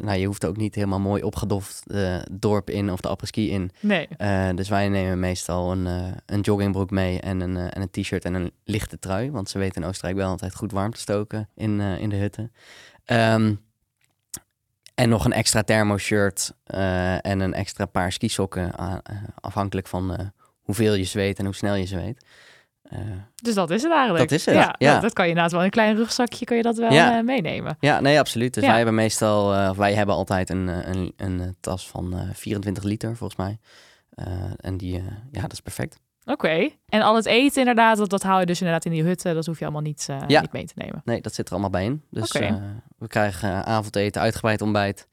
[0.00, 3.50] nou je hoeft ook niet helemaal mooi opgedoft eh, het dorp in of de apres-ski
[3.50, 3.70] in.
[3.80, 4.08] nee.
[4.16, 7.90] Eh, dus wij nemen meestal een, eh, een joggingbroek mee en een, eh, en een
[7.90, 9.30] t-shirt en een lichte trui.
[9.30, 12.16] Want ze weten in Oostenrijk wel altijd goed warm te stoken in, eh, in de
[12.16, 12.52] hutten.
[13.04, 13.54] Ehm,
[14.94, 18.74] en nog een extra thermoshirt eh, en een extra paar skisokken.
[18.76, 18.94] eh,
[19.40, 20.26] afhankelijk van eh,
[20.62, 22.24] hoeveel je zweet en hoe snel je zweet.
[22.90, 22.98] Eh,
[23.34, 24.28] Dus dat is het eigenlijk.
[24.28, 24.92] Dat is het, Ja, ja.
[24.92, 27.18] Dat, dat kan je inderdaad wel in een klein rugzakje kan je dat wel Ja.
[27.18, 27.76] eh, meenemen.
[27.80, 28.54] ja, nee, absoluut.
[28.54, 28.68] Dus Ja.
[28.68, 33.16] wij hebben meestal, of wij hebben altijd een, een, een, tas van eh 24 liter
[33.16, 33.58] volgens mij.
[34.56, 35.98] En die, ja, dat is perfect.
[36.24, 36.68] Oké.
[36.88, 39.34] En al het eten inderdaad, dat, dat hou je dus inderdaad in die hutten.
[39.34, 41.00] Dat hoef je allemaal niet, niet mee te nemen.
[41.04, 42.02] Nee, dat zit er allemaal bij in.
[42.10, 42.32] Dus
[42.98, 45.08] we krijgen avondeten, uitgebreid ontbijt,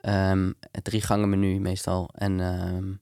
[0.00, 2.10] ehm, het drie gangen menu meestal.
[2.14, 2.92] En ehm,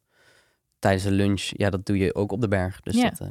[0.78, 2.80] tijdens de lunch, ja, dat doe je ook op de berg.
[2.80, 3.10] Dus Ja.
[3.10, 3.28] dat,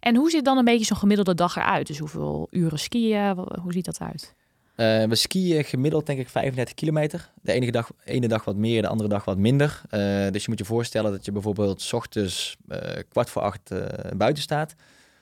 [0.00, 1.86] En hoe ziet dan een beetje zo'n gemiddelde dag eruit?
[1.86, 3.36] Dus hoeveel uren skiën?
[3.36, 4.34] Hoe ziet dat uit?
[4.76, 7.30] Eh, we skiën gemiddeld denk ik 35 kilometer.
[7.42, 9.82] De ene dag, ene dag wat meer, de andere dag wat minder.
[9.90, 13.72] Eh, dus je moet je voorstellen dat je bijvoorbeeld 's ochtends eh, kwart voor acht
[14.16, 14.74] buiten staat.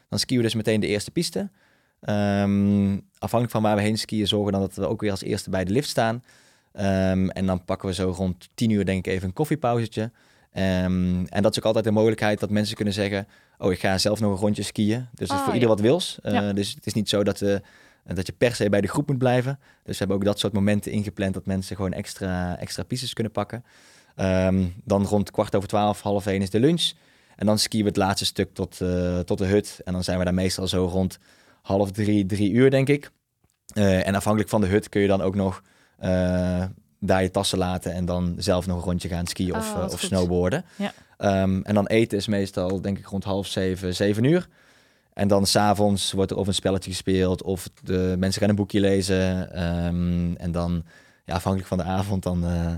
[0.08, 1.50] Dan skiën we dus meteen de eerste piste.
[2.00, 5.50] Ehm, afhankelijk van waar we heen skiën, zorgen dan dat we ook weer als eerste
[5.50, 6.22] bij de lift staan.
[6.72, 10.10] Ehm, en dan pakken we zo rond tien uur denk ik even een koffiepauzetje.
[10.54, 13.26] Ehm, en dat is ook altijd de mogelijkheid dat mensen kunnen zeggen...
[13.58, 15.06] oh, ik ga zelf nog een rondje skiën.
[15.14, 15.52] Dus Oh, voor ja.
[15.54, 16.18] ieder wat wils.
[16.22, 16.52] Eh, Ja.
[16.52, 17.56] Dus het is niet zo dat, eh,
[18.04, 19.58] dat je per se bij de groep moet blijven.
[19.58, 21.34] Dus we hebben ook dat soort momenten ingepland...
[21.34, 23.64] dat mensen gewoon extra, extra pistes kunnen pakken.
[24.16, 26.92] Ehm, dan rond kwart over twaalf, half één is de lunch.
[27.36, 29.80] En dan skiën we het laatste stuk tot, eh, tot de hut.
[29.84, 31.18] En dan zijn we daar meestal zo rond
[31.62, 33.10] half drie, drie uur, denk ik.
[33.74, 35.62] En afhankelijk van de hut kun je dan ook nog
[37.06, 39.80] daar je tassen laten en dan zelf nog een rondje gaan skiën of, Oh, eh,
[39.80, 40.64] wat of snowboarden.
[40.76, 40.92] Ja.
[41.16, 44.48] Ehm, en dan eten is meestal, denk ik, rond half zeven, zeven uur.
[45.12, 48.80] En dan s'avonds wordt er of een spelletje gespeeld of de mensen gaan een boekje
[48.80, 49.52] lezen.
[49.52, 50.84] Ehm, en dan,
[51.24, 52.72] ja, afhankelijk van de avond, dan eh,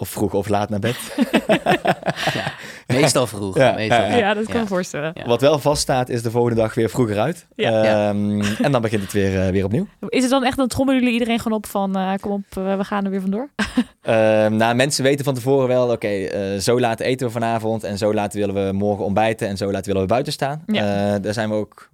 [0.00, 0.96] of vroeg of laat naar bed.
[2.86, 3.56] Meestal vroeg.
[3.56, 4.04] Ja, meestal.
[4.06, 5.10] ja, dat kan ik me voorstellen.
[5.14, 5.26] Ja.
[5.26, 7.46] Wat wel vaststaat is de volgende dag weer vroeger uit.
[7.54, 7.84] Ja.
[7.84, 9.86] Ehm, En dan begint het weer, eh, weer opnieuw.
[10.08, 12.76] Is het dan echt, dan trommelen jullie iedereen gewoon op van, eh, kom op, eh,
[12.76, 13.48] we gaan er weer vandoor?
[14.02, 17.98] Ehm, nou, mensen weten van tevoren wel, oké, eh, zo laat eten we vanavond en
[17.98, 20.62] zo laat willen we morgen ontbijten en zo laat willen we buiten staan.
[20.66, 21.14] Ja.
[21.14, 21.88] Eh, daar zijn we ook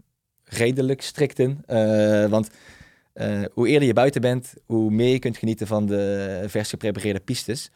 [0.44, 1.62] redelijk strikt in.
[1.66, 2.50] Eh, want
[3.12, 7.20] eh, hoe eerder je buiten bent, hoe meer je kunt genieten van de vers geprepareerde
[7.20, 7.70] pistes.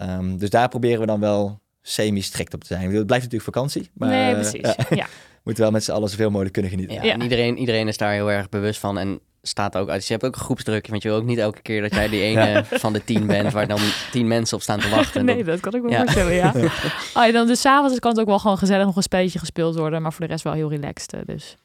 [0.00, 2.80] Ehm, dus daar proberen we dan wel semi-strikt op te zijn.
[2.82, 4.74] Het blijft natuurlijk vakantie, maar nee, eh, precies.
[4.90, 5.06] ja,
[5.44, 6.94] moeten wel met z'n allen zoveel mogelijk kunnen genieten.
[6.96, 7.12] Ja, Ja.
[7.12, 9.98] En iedereen, iedereen is daar heel erg bewust van en staat ook uit.
[9.98, 12.08] Dus je hebt ook een groepsdruk, want je wil ook niet elke keer dat jij
[12.08, 13.78] die ene van de tien bent waar dan
[14.10, 15.24] tien mensen op staan te wachten.
[15.24, 15.98] Nee, Dat- dat kan ik me Ja.
[16.00, 16.52] voorstellen, ja.
[17.16, 19.76] Oh, ja dan dus s'avonds kan het ook wel gewoon gezellig nog een spelletje gespeeld
[19.76, 21.12] worden, maar voor de rest wel heel relaxed.
[21.12, 21.56] eh, Dus.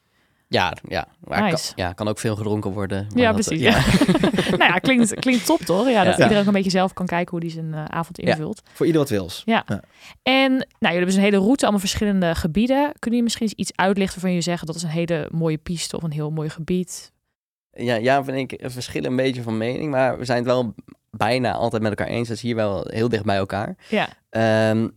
[0.48, 1.74] Ja, ja, maar Nice.
[1.74, 3.06] kan, ja, kan ook veel gedronken worden.
[3.12, 3.62] maar Ja, dat- precies.
[3.62, 3.80] Ja.
[4.58, 5.88] nou ja, klinkt, klinkt top toch?
[5.88, 6.22] Ja, dat Ja.
[6.22, 8.30] iedereen ook een beetje zelf kan kijken hoe die zijn eh, avond Ja.
[8.30, 8.62] invult.
[8.72, 9.42] Voor ieder wat wils.
[9.44, 12.76] En nou, jullie hebben dus een hele route, allemaal verschillende gebieden.
[12.82, 15.96] Kunnen jullie misschien eens iets uitlichten waarvan je zeggen dat is een hele mooie piste
[15.96, 17.12] of een heel mooi gebied?
[17.72, 20.74] Ja, ja, vind ik verschillen een beetje van mening, maar we zijn het wel
[21.10, 22.28] bijna altijd met elkaar eens.
[22.28, 23.76] Dat is hier wel heel dicht bij elkaar.
[23.88, 24.88] Ja, Ehm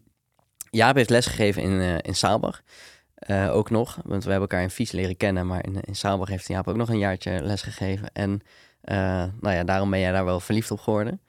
[0.72, 2.62] Jaap heeft lesgegeven in, eh in Saalbach.
[3.20, 6.28] Eh, ook nog, want we hebben elkaar in Vies leren kennen, maar in, in Saalbach
[6.30, 8.10] heeft Jaap ook nog een jaartje lesgegeven.
[8.14, 8.42] En
[8.82, 8.98] eh,
[9.40, 11.22] nou ja, daarom ben jij daar wel verliefd op geworden.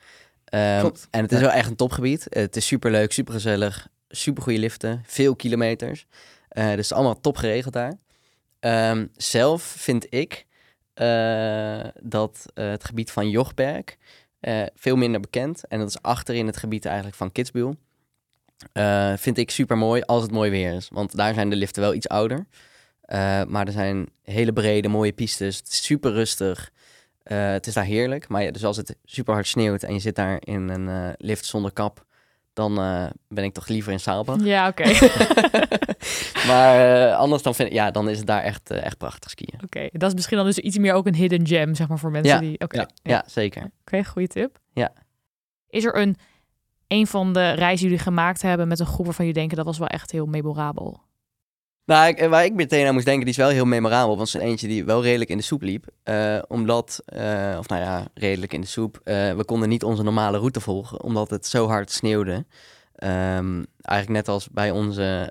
[0.81, 1.09] Klopt.
[1.11, 1.45] en het is Ja.
[1.45, 2.27] wel echt een topgebied.
[2.29, 6.07] Het is superleuk, supergezellig, supergoeie liften, veel kilometers.
[6.49, 7.93] Eh, dus allemaal top geregeld daar.
[8.61, 10.47] Ehm, zelf vind ik
[12.03, 13.85] dat het gebied van Jochberg
[14.75, 15.67] veel minder bekend.
[15.67, 17.75] En dat is achterin het gebied eigenlijk van Kitzbühel.
[18.73, 20.89] Eh, vind ik super mooi als het mooi weer is.
[20.93, 22.47] Want daar zijn de liften wel iets ouder.
[23.03, 25.57] Eh, maar er zijn hele brede, mooie pistes.
[25.57, 26.71] Het is super rustig.
[27.23, 28.29] Eh, het is daar heerlijk.
[28.29, 31.45] Maar ja, dus als het super hard sneeuwt en je zit daar in een lift
[31.45, 32.05] zonder kap,
[32.53, 32.75] dan
[33.29, 34.45] ben ik toch liever in Saalbach.
[34.45, 34.85] ja oké.
[36.49, 39.61] maar anders dan, vind ik, ja, dan is het daar echt, echt prachtig skiën.
[39.65, 42.11] Oké, dat is misschien dan dus iets meer ook een hidden gem, zeg maar, voor
[42.11, 42.57] mensen Ja, die...
[42.69, 43.71] Ja, Ja, zeker.
[43.81, 44.59] Oké, goede tip.
[44.73, 44.93] Ja.
[45.69, 46.17] Is er een,
[46.91, 49.67] een van de reizen die jullie gemaakt hebben met een groep waarvan jullie denken dat
[49.67, 51.01] was wel echt heel memorabel?
[51.85, 54.17] Nou, ik, waar ik meteen aan moest denken, die is wel heel memorabel.
[54.17, 55.87] Want het eentje die wel redelijk in de soep liep.
[56.03, 59.01] Eh, omdat, eh, of nou ja, redelijk in de soep.
[59.05, 62.45] eh, we konden niet onze normale route volgen, omdat het zo hard sneeuwde.
[62.95, 65.29] Ehm, eigenlijk net als bij onze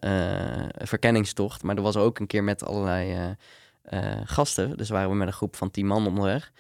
[0.78, 1.64] verkenningstocht.
[1.64, 3.36] Maar er was ook een keer met allerlei
[4.24, 4.78] gasten.
[4.78, 6.52] Dus waren we met een groep van tien man onderweg.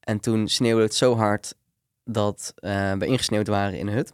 [0.00, 1.54] En toen sneeuwde het zo hard
[2.04, 2.54] dat
[2.98, 4.12] we ingesneeuwd waren in een hut.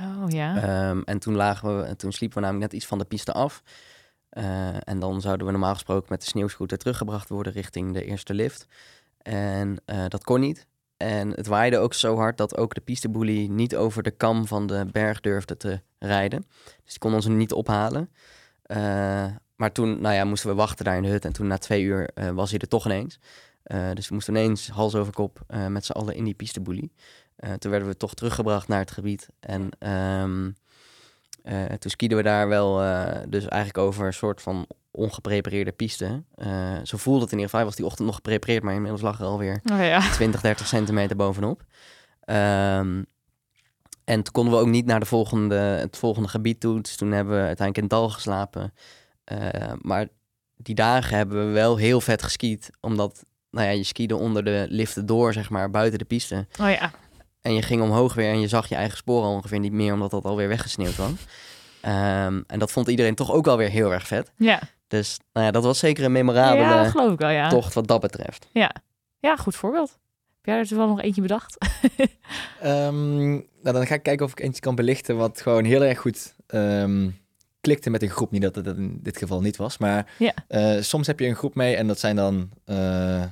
[0.00, 0.56] Oh ja.
[0.56, 3.32] Ehm, en toen, lagen we, en toen sliepen we namelijk net iets van de piste
[3.32, 3.62] af.
[4.30, 8.34] Eh, en dan zouden we normaal gesproken met de sneeuwscooter teruggebracht worden richting de eerste
[8.34, 8.66] lift.
[9.22, 10.66] En eh, dat kon niet.
[10.96, 14.66] En het waaide ook zo hard dat ook de pisteboelie niet over de kam van
[14.66, 16.46] de berg durfde te rijden.
[16.64, 18.10] Dus die kon ons niet ophalen.
[18.62, 21.24] Eh, maar toen nou ja, moesten we wachten daar in de hut.
[21.24, 23.18] En toen na twee uur was hij er toch ineens.
[23.94, 26.92] Dus we moesten ineens hals over kop met z'n allen in die pisteboelie.
[27.40, 29.28] Eh, toen werden we toch teruggebracht naar het gebied.
[29.40, 30.50] En ehm,
[31.42, 36.22] eh, toen skieden we daar wel eh, dus eigenlijk over een soort van ongeprepareerde piste.
[36.82, 37.60] Zo voelde het in ieder geval.
[37.60, 40.10] Hij was die ochtend nog geprepareerd, maar inmiddels lag er alweer Oh ja.
[40.12, 41.64] 20, 30 centimeter bovenop.
[42.20, 43.02] Ehm,
[44.04, 46.80] en toen konden we ook niet naar de volgende, het volgende gebied toe.
[46.80, 48.74] Dus toen hebben we uiteindelijk in het dal geslapen.
[49.80, 50.08] Maar
[50.56, 52.70] die dagen hebben we wel heel vet geskiet.
[52.80, 56.46] Omdat nou ja, je skiede onder de liften door, zeg maar, buiten de piste.
[56.60, 56.92] Oh ja.
[57.42, 59.92] En je ging omhoog weer en je zag je eigen sporen al ongeveer niet meer,
[59.92, 61.10] omdat dat alweer weggesneeuwd was.
[61.80, 64.32] Ehm, en dat vond iedereen toch ook wel weer heel erg vet.
[64.36, 64.60] Ja.
[64.88, 67.48] Dus nou ja, dat was zeker een memorabele ja, dat geloof ik wel, ja.
[67.48, 68.46] tocht wat dat betreft.
[68.52, 68.74] Ja.
[69.18, 69.88] Ja, goed voorbeeld.
[70.36, 71.56] Heb jij er dus wel nog eentje bedacht?
[72.60, 75.98] Ehm, nou, dan ga ik kijken of ik eentje kan belichten wat gewoon heel erg
[75.98, 77.08] goed ehm,
[77.60, 78.30] klikte met een groep.
[78.30, 80.32] Niet dat het dat in dit geval niet was, maar Ja.
[80.48, 83.22] eh, soms heb je een groep mee en dat zijn dan eh,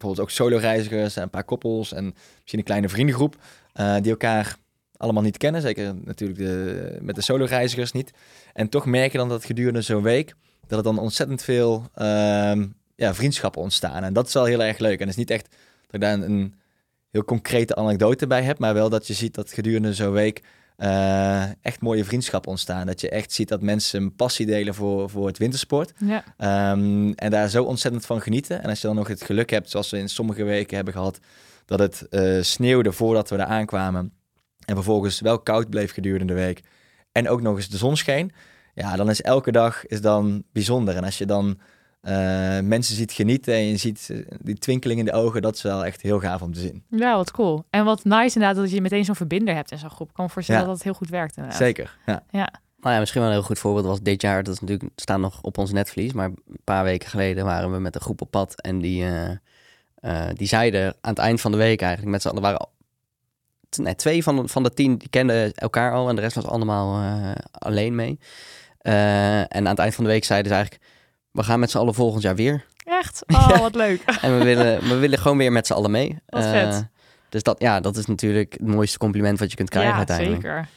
[0.00, 3.36] bijvoorbeeld ook solo-reizigers, en een paar koppels en misschien een kleine vriendengroep
[3.72, 4.56] eh, die elkaar
[4.96, 5.60] allemaal niet kennen.
[5.60, 8.10] Zeker natuurlijk de, met de solo-reizigers niet.
[8.52, 10.34] En toch merk je dan dat gedurende zo'n week
[10.66, 14.04] dat er dan ontzettend veel ehm, ja, vriendschappen ontstaan.
[14.04, 15.00] En dat is wel heel erg leuk.
[15.00, 15.48] En het is niet echt
[15.86, 16.54] dat ik daar een, een
[17.10, 20.42] heel concrete anekdote bij heb, maar wel dat je ziet dat gedurende zo'n week
[20.80, 22.86] eh, echt mooie vriendschappen ontstaan.
[22.86, 25.92] Dat je echt ziet dat mensen een passie delen voor, voor het wintersport.
[25.98, 26.24] Ja.
[26.36, 28.62] Ehm, en daar zo ontzettend van genieten.
[28.62, 31.18] En als je dan nog het geluk hebt, zoals we in sommige weken hebben gehad,
[31.64, 34.12] dat het eh, sneeuwde voordat we daar aankwamen.
[34.64, 36.62] En vervolgens wel koud bleef gedurende de week.
[37.12, 38.32] En ook nog eens de zon scheen.
[38.74, 40.96] Ja, dan is elke dag is dan bijzonder.
[40.96, 41.58] En als je dan
[42.00, 45.62] eh, mensen ziet genieten en je ziet eh, die twinkeling in de ogen, dat is
[45.62, 46.82] wel echt heel gaaf om te zien.
[46.88, 47.64] ja, wat cool.
[47.70, 50.08] En wat nice inderdaad dat je meteen zo'n verbinder hebt in zo'n groep.
[50.08, 50.66] Ik kan me voorstellen Ja.
[50.66, 51.60] dat het heel goed werkt inderdaad.
[51.60, 51.96] Zeker.
[52.06, 52.22] Ja.
[52.30, 52.52] Ja.
[52.80, 54.42] Nou ja, misschien wel een heel goed voorbeeld was dit jaar.
[54.42, 56.12] Dat is natuurlijk staan nog op ons netvlies.
[56.12, 58.60] Maar een paar weken geleden waren we met een groep op pad.
[58.60, 59.30] En die, eh,
[59.94, 62.42] eh, die zeiden aan het eind van de week eigenlijk met z'n allen...
[62.42, 62.68] waren
[63.76, 66.08] nee, twee van de, van de tien die kenden elkaar al.
[66.08, 68.18] En de rest was allemaal eh, alleen mee.
[68.78, 70.84] Eh, en aan het eind van de week zeiden ze eigenlijk...
[71.32, 72.64] We gaan met z'n allen volgend jaar weer.
[72.84, 73.22] Echt?
[73.34, 74.02] Oh, wat leuk.
[74.22, 76.18] En we willen, we willen gewoon weer met z'n allen mee.
[76.26, 76.86] Wat Eh, vet.
[77.28, 80.42] dus dat, ja, dat is natuurlijk het mooiste compliment wat je kunt krijgen ja, uiteindelijk.
[80.42, 80.68] zeker.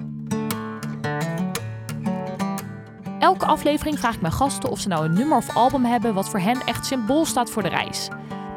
[3.20, 6.30] Elke aflevering vraag ik mijn gasten of ze nou een nummer of album hebben wat
[6.30, 8.08] voor hen echt symbool staat voor de reis.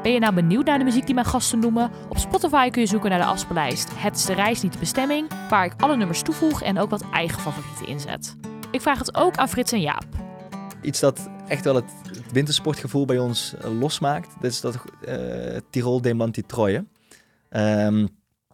[0.03, 1.91] Ben je nou benieuwd naar de muziek die mijn gasten noemen?
[2.09, 5.29] Op Spotify kun je zoeken naar de afspeellijst Het is de reis, niet de bestemming,
[5.51, 8.37] waar ik alle nummers toevoeg en ook wat eigen favorieten inzet.
[8.71, 10.05] Ik vraag het ook aan Frits en Jaap.
[10.83, 14.29] Iets dat echt wel het, het wintersportgevoel bij ons eh, losmaakt.
[14.41, 16.85] Dat is dat eh Tirol Demlanti Troje.
[17.49, 18.07] Ehm,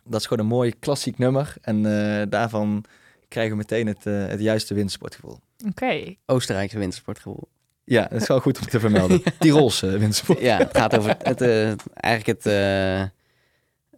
[0.05, 1.55] dat is gewoon een mooi klassiek nummer.
[1.61, 2.85] En eh, daarvan
[3.29, 5.39] krijgen we meteen het, het juiste wintersportgevoel.
[5.69, 7.49] Oké, Oostenrijkse wintersportgevoel.
[7.85, 9.23] Ja, dat is wel goed om te vermelden.
[9.39, 10.41] Tirolse wintersport.
[10.41, 12.47] Ja, het gaat over het, eh, eigenlijk het...
[12.47, 13.09] eh, eh,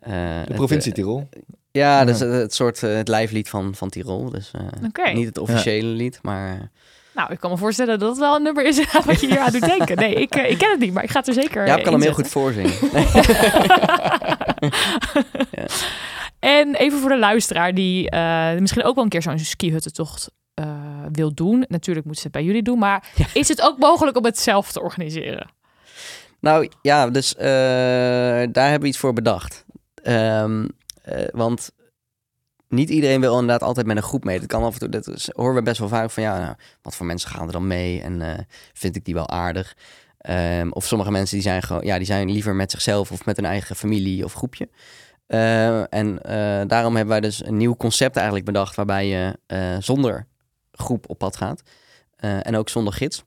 [0.00, 0.10] De
[0.46, 1.28] het, provincie Tirol.
[1.70, 4.30] ja, dus het, het soort het lijflied van, van Tirol.
[4.30, 5.10] Dus eh, Oké.
[5.10, 6.70] niet het officiële lied, maar...
[7.14, 9.38] eh, nou ik kan me voorstellen dat het wel een nummer is wat je hier
[9.38, 9.96] aan doet denken.
[9.96, 11.82] Nee, ik, eh, ik ken het niet, maar ik ga het er zeker ja, ik
[11.84, 12.32] kan hem heel inzetten.
[12.32, 12.72] goed voorzingen.
[16.38, 20.66] En even voor de luisteraar die eh, misschien ook wel een keer zo'n skihuttentocht eh
[21.12, 21.64] wil doen.
[21.68, 24.72] Natuurlijk moet ze het bij jullie doen, maar is het ook mogelijk om het zelf
[24.72, 25.50] te organiseren?
[26.40, 27.44] Nou ja, dus eh,
[28.52, 29.64] daar hebben we iets voor bedacht.
[30.02, 30.66] Ehm,
[31.02, 31.70] eh, want
[32.74, 34.38] niet iedereen wil inderdaad altijd met een groep mee.
[34.38, 36.54] Dat kan af en toe, dat is, horen we best wel vaak van ja, nou,
[36.82, 38.38] wat voor mensen gaan er dan mee en eh,
[38.72, 39.76] vind ik die wel aardig?
[40.18, 43.38] Ehm, of sommige mensen die zijn gewoon, ja, die zijn liever met zichzelf of met
[43.38, 44.68] een eigen familie of groepje.
[45.26, 49.38] Eh, en eh, daarom hebben wij dus een nieuw concept eigenlijk bedacht waarbij je
[49.82, 50.26] zonder
[50.72, 51.62] groep op pad gaat
[52.16, 53.24] en ook zonder gids.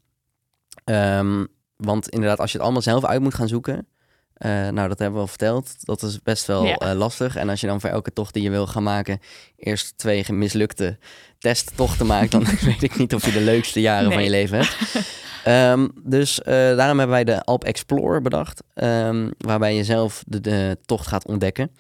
[0.84, 3.88] Ehm, want inderdaad, als je het allemaal zelf uit moet gaan zoeken.
[4.38, 5.86] Eh, nou, dat hebben we al verteld.
[5.86, 6.76] Dat is best wel Ja.
[6.78, 7.36] eh, lastig.
[7.36, 9.20] En als je dan voor elke tocht die je wil gaan maken.
[9.58, 10.98] eerst twee mislukte
[11.40, 12.32] testtochten maakt.
[12.32, 14.78] dan weet ik niet of je de leukste jaren van je leven hebt.
[15.44, 18.64] Ehm, dus eh, daarom hebben wij de Alp Explorer bedacht.
[18.74, 21.72] ehm, waarbij je zelf de, de tocht gaat ontdekken.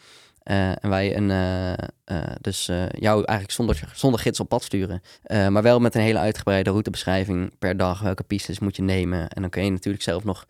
[0.43, 1.31] En wij een,
[2.41, 2.65] dus
[2.99, 5.01] jou eigenlijk zonder, zonder gids op pad sturen.
[5.49, 7.99] Maar wel met een hele uitgebreide routebeschrijving per dag.
[8.01, 9.27] Welke pistes moet je nemen?
[9.29, 10.45] En dan kun je natuurlijk zelf nog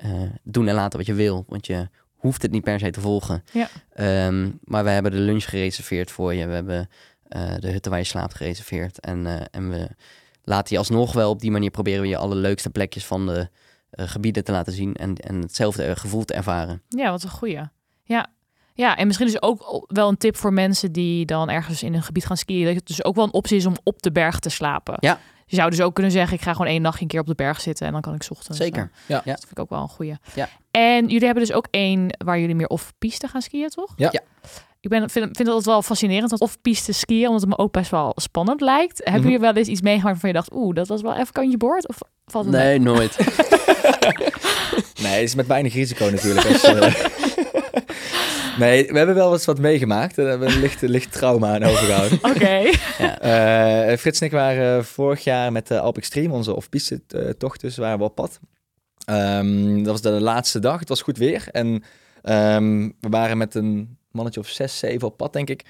[0.00, 1.44] eh, doen en laten wat je wil.
[1.48, 3.44] Want je hoeft het niet per se te volgen.
[3.52, 3.68] Ja.
[3.92, 6.46] Ehm, maar we hebben de lunch gereserveerd voor je.
[6.46, 6.88] We hebben
[7.28, 9.00] eh, de hutten waar je slaapt gereserveerd.
[9.00, 9.88] En, eh, en we
[10.42, 13.48] laten je alsnog wel op die manier proberen we je alle leukste plekjes van de
[13.90, 14.94] gebieden te laten zien.
[14.94, 16.82] En, en hetzelfde gevoel te ervaren.
[16.88, 17.60] Ja, wat een goeie.
[18.04, 18.30] Ja.
[18.74, 22.02] Ja, en misschien is ook wel een tip voor mensen die dan ergens in een
[22.02, 22.64] gebied gaan skiën.
[22.64, 24.96] Dat het dus ook wel een optie is om op de berg te slapen.
[25.00, 25.20] Ja.
[25.50, 27.34] Je zou dus ook kunnen zeggen, ik ga gewoon één nachtje een keer op de
[27.34, 28.58] berg zitten en dan kan ik 's ochtends.
[28.58, 28.90] Zeker.
[28.92, 29.14] eh, Ja.
[29.24, 30.14] Dat vind ik ook wel een goeie.
[30.34, 30.48] Ja.
[30.70, 33.92] En jullie hebben dus ook één waar jullie meer off-piste gaan skiën, toch?
[33.96, 34.08] Ja.
[34.12, 34.20] Ja.
[34.80, 37.90] Ik ben, vind, vind dat wel fascinerend, dat off-piste skiën, omdat het me ook best
[37.90, 38.98] wel spannend lijkt.
[38.98, 39.30] Hebben Mhm.
[39.30, 41.88] jullie wel eens iets meegemaakt waarvan je dacht, oeh, dat was wel even kantje boord?
[41.88, 42.64] Of valt het mee?
[42.64, 43.16] Nee, nooit.
[45.02, 46.46] Nee, het is met weinig risico natuurlijk.
[46.46, 46.94] Als, eh,
[48.60, 50.16] nee, we hebben wel eens wat meegemaakt.
[50.16, 52.18] Daar hebben we een licht, licht trauma aan overgehouden.
[52.30, 52.70] Oké.
[53.18, 57.60] Eh, Frits en ik waren vorig jaar met de Alp Extreme, onze off-piste eh, tocht
[57.60, 58.40] dus, waren we op pad.
[59.04, 61.48] Ehm, dat was de laatste dag, het was goed weer.
[61.52, 61.82] En
[62.22, 65.64] ehm, we waren met een mannetje of zes, zeven op pad, denk ik.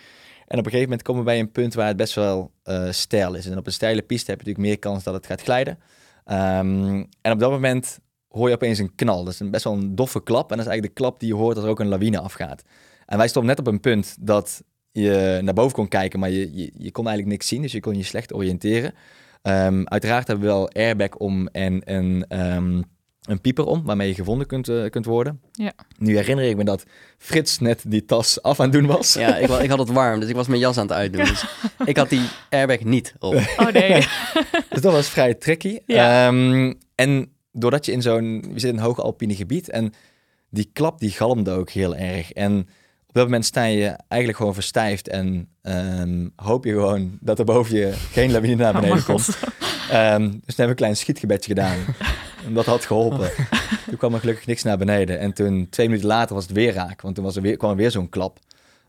[0.46, 2.90] En op een gegeven moment komen we bij een punt waar het best wel eh
[2.90, 3.46] steil is.
[3.46, 5.78] En op een steile piste heb je natuurlijk meer kans dat het gaat glijden.
[6.24, 7.98] Ehm, en op dat moment
[8.30, 9.24] hoor je opeens een knal.
[9.24, 10.50] Dat is een best wel een doffe klap.
[10.50, 12.62] En dat is eigenlijk de klap die je hoort als er ook een lawine afgaat.
[13.06, 14.62] En wij stonden net op een punt dat
[14.92, 17.62] je naar boven kon kijken, maar je, je, je kon eigenlijk niks zien.
[17.62, 18.94] Dus je kon je slecht oriënteren.
[19.42, 22.82] Ehm, uiteraard hebben we wel airbag om en een, ehm,
[23.20, 25.40] een pieper om waarmee je gevonden kunt, eh, kunt worden.
[25.52, 25.72] Ja.
[25.98, 26.84] Nu herinner ik me dat
[27.18, 29.14] Frits net die tas af aan het doen was.
[29.14, 31.24] Ja, ik, ik had het warm, dus ik was mijn jas aan het uitdoen.
[31.24, 31.44] Dus
[31.84, 33.34] ik had die airbag niet op.
[33.34, 33.92] Oh nee.
[34.70, 35.78] Dus dat was vrij tricky.
[35.86, 36.26] Ja.
[36.26, 38.40] Ehm, en doordat je in zo'n...
[38.40, 39.92] We zitten in een hoog alpine gebied en
[40.50, 42.32] die klap die galmde ook heel erg.
[42.32, 42.58] En
[43.06, 47.44] op dat moment sta je eigenlijk gewoon verstijfd en ehm, hoop je gewoon dat er
[47.44, 49.28] boven je geen lawine naar beneden komt.
[49.90, 51.78] Ehm, dus toen hebben we een klein schietgebedje gedaan.
[52.46, 53.30] en dat had geholpen.
[53.86, 55.18] Toen kwam er gelukkig niks naar beneden.
[55.18, 57.00] En toen, twee minuten later, was het weer raak.
[57.00, 58.38] Want toen was er weer, kwam er weer zo'n klap.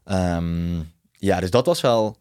[0.04, 0.80] Ehm,
[1.12, 2.18] ja, dus dat was wel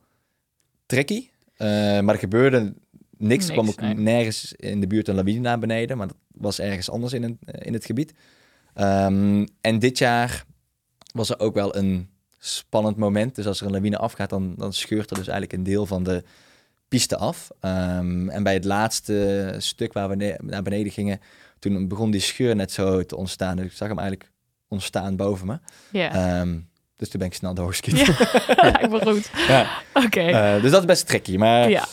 [0.87, 1.29] tricky.
[1.57, 1.69] Eh,
[2.01, 2.75] maar er gebeurde
[3.21, 3.47] niks.
[3.47, 3.95] Er kwam ook nee.
[3.95, 5.97] nergens in de buurt een lawine naar beneden.
[5.97, 8.13] Maar dat was ergens anders in het, eh, in het gebied.
[8.75, 10.45] Ehm, en dit jaar
[11.13, 13.35] was er ook wel een spannend moment.
[13.35, 16.03] Dus als er een lawine afgaat, dan, dan scheurt er dus eigenlijk een deel van
[16.03, 16.25] de
[16.89, 17.51] piste af.
[17.61, 21.21] Ehm, en bij het laatste stuk waar we naar beneden gingen,
[21.59, 23.57] toen begon die scheur net zo te ontstaan.
[23.57, 24.31] Dus ik zag hem eigenlijk
[24.69, 25.59] ontstaan boven me.
[25.91, 26.13] Ja.
[26.13, 26.59] Ehm,
[26.97, 27.99] dus toen ben ik snel doorgeschiet.
[27.99, 29.31] Ja, me goed.
[29.49, 29.83] Ja.
[29.95, 30.21] Oké.
[30.21, 31.37] Eh, dus dat is best tricky.
[31.37, 31.87] Maar ja,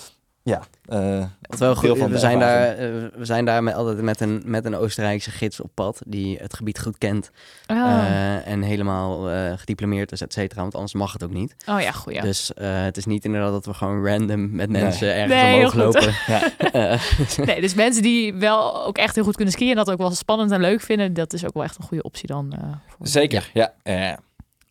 [0.48, 0.62] ja.
[0.86, 2.78] eh, Wat wel deel goed, van we zijn daar, eh,
[3.16, 6.54] we zijn daar met, altijd met een, met een Oostenrijkse gids op pad die het
[6.54, 7.32] gebied goed kent
[7.68, 7.78] Oh.
[7.78, 11.56] eh, en helemaal eh, gediplomeerd is, et cetera, want anders mag het ook niet.
[11.66, 12.22] oh ja, goed ja.
[12.22, 14.82] Dus eh, het is niet inderdaad dat we gewoon random met Nee.
[14.84, 16.14] mensen ergens Nee, omhoog lopen.
[16.34, 16.98] ja.
[17.46, 20.12] Nee, dus mensen die wel ook echt heel goed kunnen skiën en dat ook wel
[20.12, 22.54] spannend en leuk vinden, dat is ook wel echt een goede optie dan.
[22.54, 23.74] eh, voor- Zeker, ja.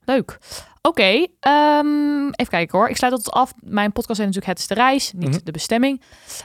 [0.07, 0.39] Leuk.
[0.83, 2.89] Oké, ehm, even kijken hoor.
[2.89, 3.53] Ik sluit het af.
[3.61, 5.39] Mijn podcast is natuurlijk Het is de reis, niet Mhm.
[5.45, 6.03] de bestemming.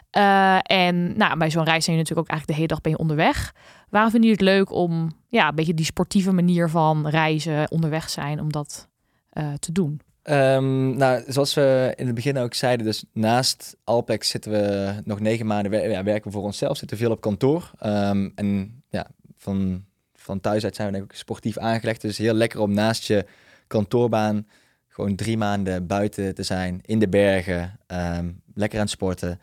[0.09, 2.91] Eh, en nou, bij zo'n reis zijn je natuurlijk ook eigenlijk de hele dag ben
[2.91, 3.53] je onderweg.
[3.89, 8.09] Waarom vinden jullie het leuk om ja, een beetje die sportieve manier van reizen, onderweg
[8.09, 8.87] zijn, om dat
[9.29, 10.01] eh, te doen?
[10.23, 15.19] Ehm, nou, zoals we in het begin ook zeiden, dus naast Alpex zitten we nog
[15.19, 17.71] negen maanden wer- ja, werken we voor onszelf, zitten veel op kantoor.
[17.79, 19.83] Ehm, en ja, van,
[20.15, 22.01] van thuis uit zijn we denk ik sportief aangelegd.
[22.01, 23.25] Dus heel lekker om naast je
[23.71, 24.47] kantoorbaan
[24.87, 29.39] gewoon drie maanden buiten te zijn, in de bergen, ehm, lekker aan het sporten.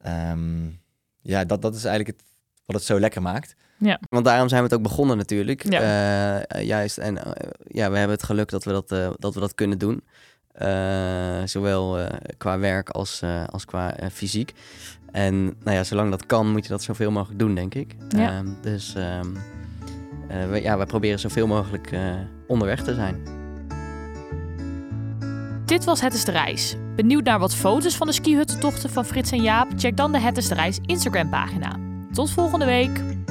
[0.00, 0.66] Ehm,
[1.20, 2.26] ja, dat, dat is eigenlijk het,
[2.66, 3.54] wat het zo lekker maakt.
[4.08, 5.72] Want daarom zijn we het ook begonnen natuurlijk.
[5.72, 5.80] Ja.
[6.46, 6.98] Eh, juist.
[6.98, 9.78] En eh, ja, we hebben het geluk dat we dat, eh, dat, we dat kunnen
[9.78, 10.02] doen.
[10.52, 12.06] Eh, zowel eh,
[12.38, 14.52] qua werk als, eh, als qua eh, fysiek.
[15.12, 17.94] En nou ja, zolang dat kan, moet je dat zoveel mogelijk doen, denk ik.
[18.08, 18.30] Ja.
[18.30, 19.36] Ehm, dus ehm,
[20.28, 22.14] eh, we, ja, wij proberen zoveel mogelijk eh,
[22.46, 23.43] onderweg te zijn.
[25.64, 26.76] Dit was Het is de Reis.
[26.96, 29.68] Benieuwd naar wat foto's van de skihuttentochten van Frits en Jaap?
[29.76, 31.76] Check dan de Het is de Reis Instagram pagina.
[32.12, 33.23] Tot volgende week!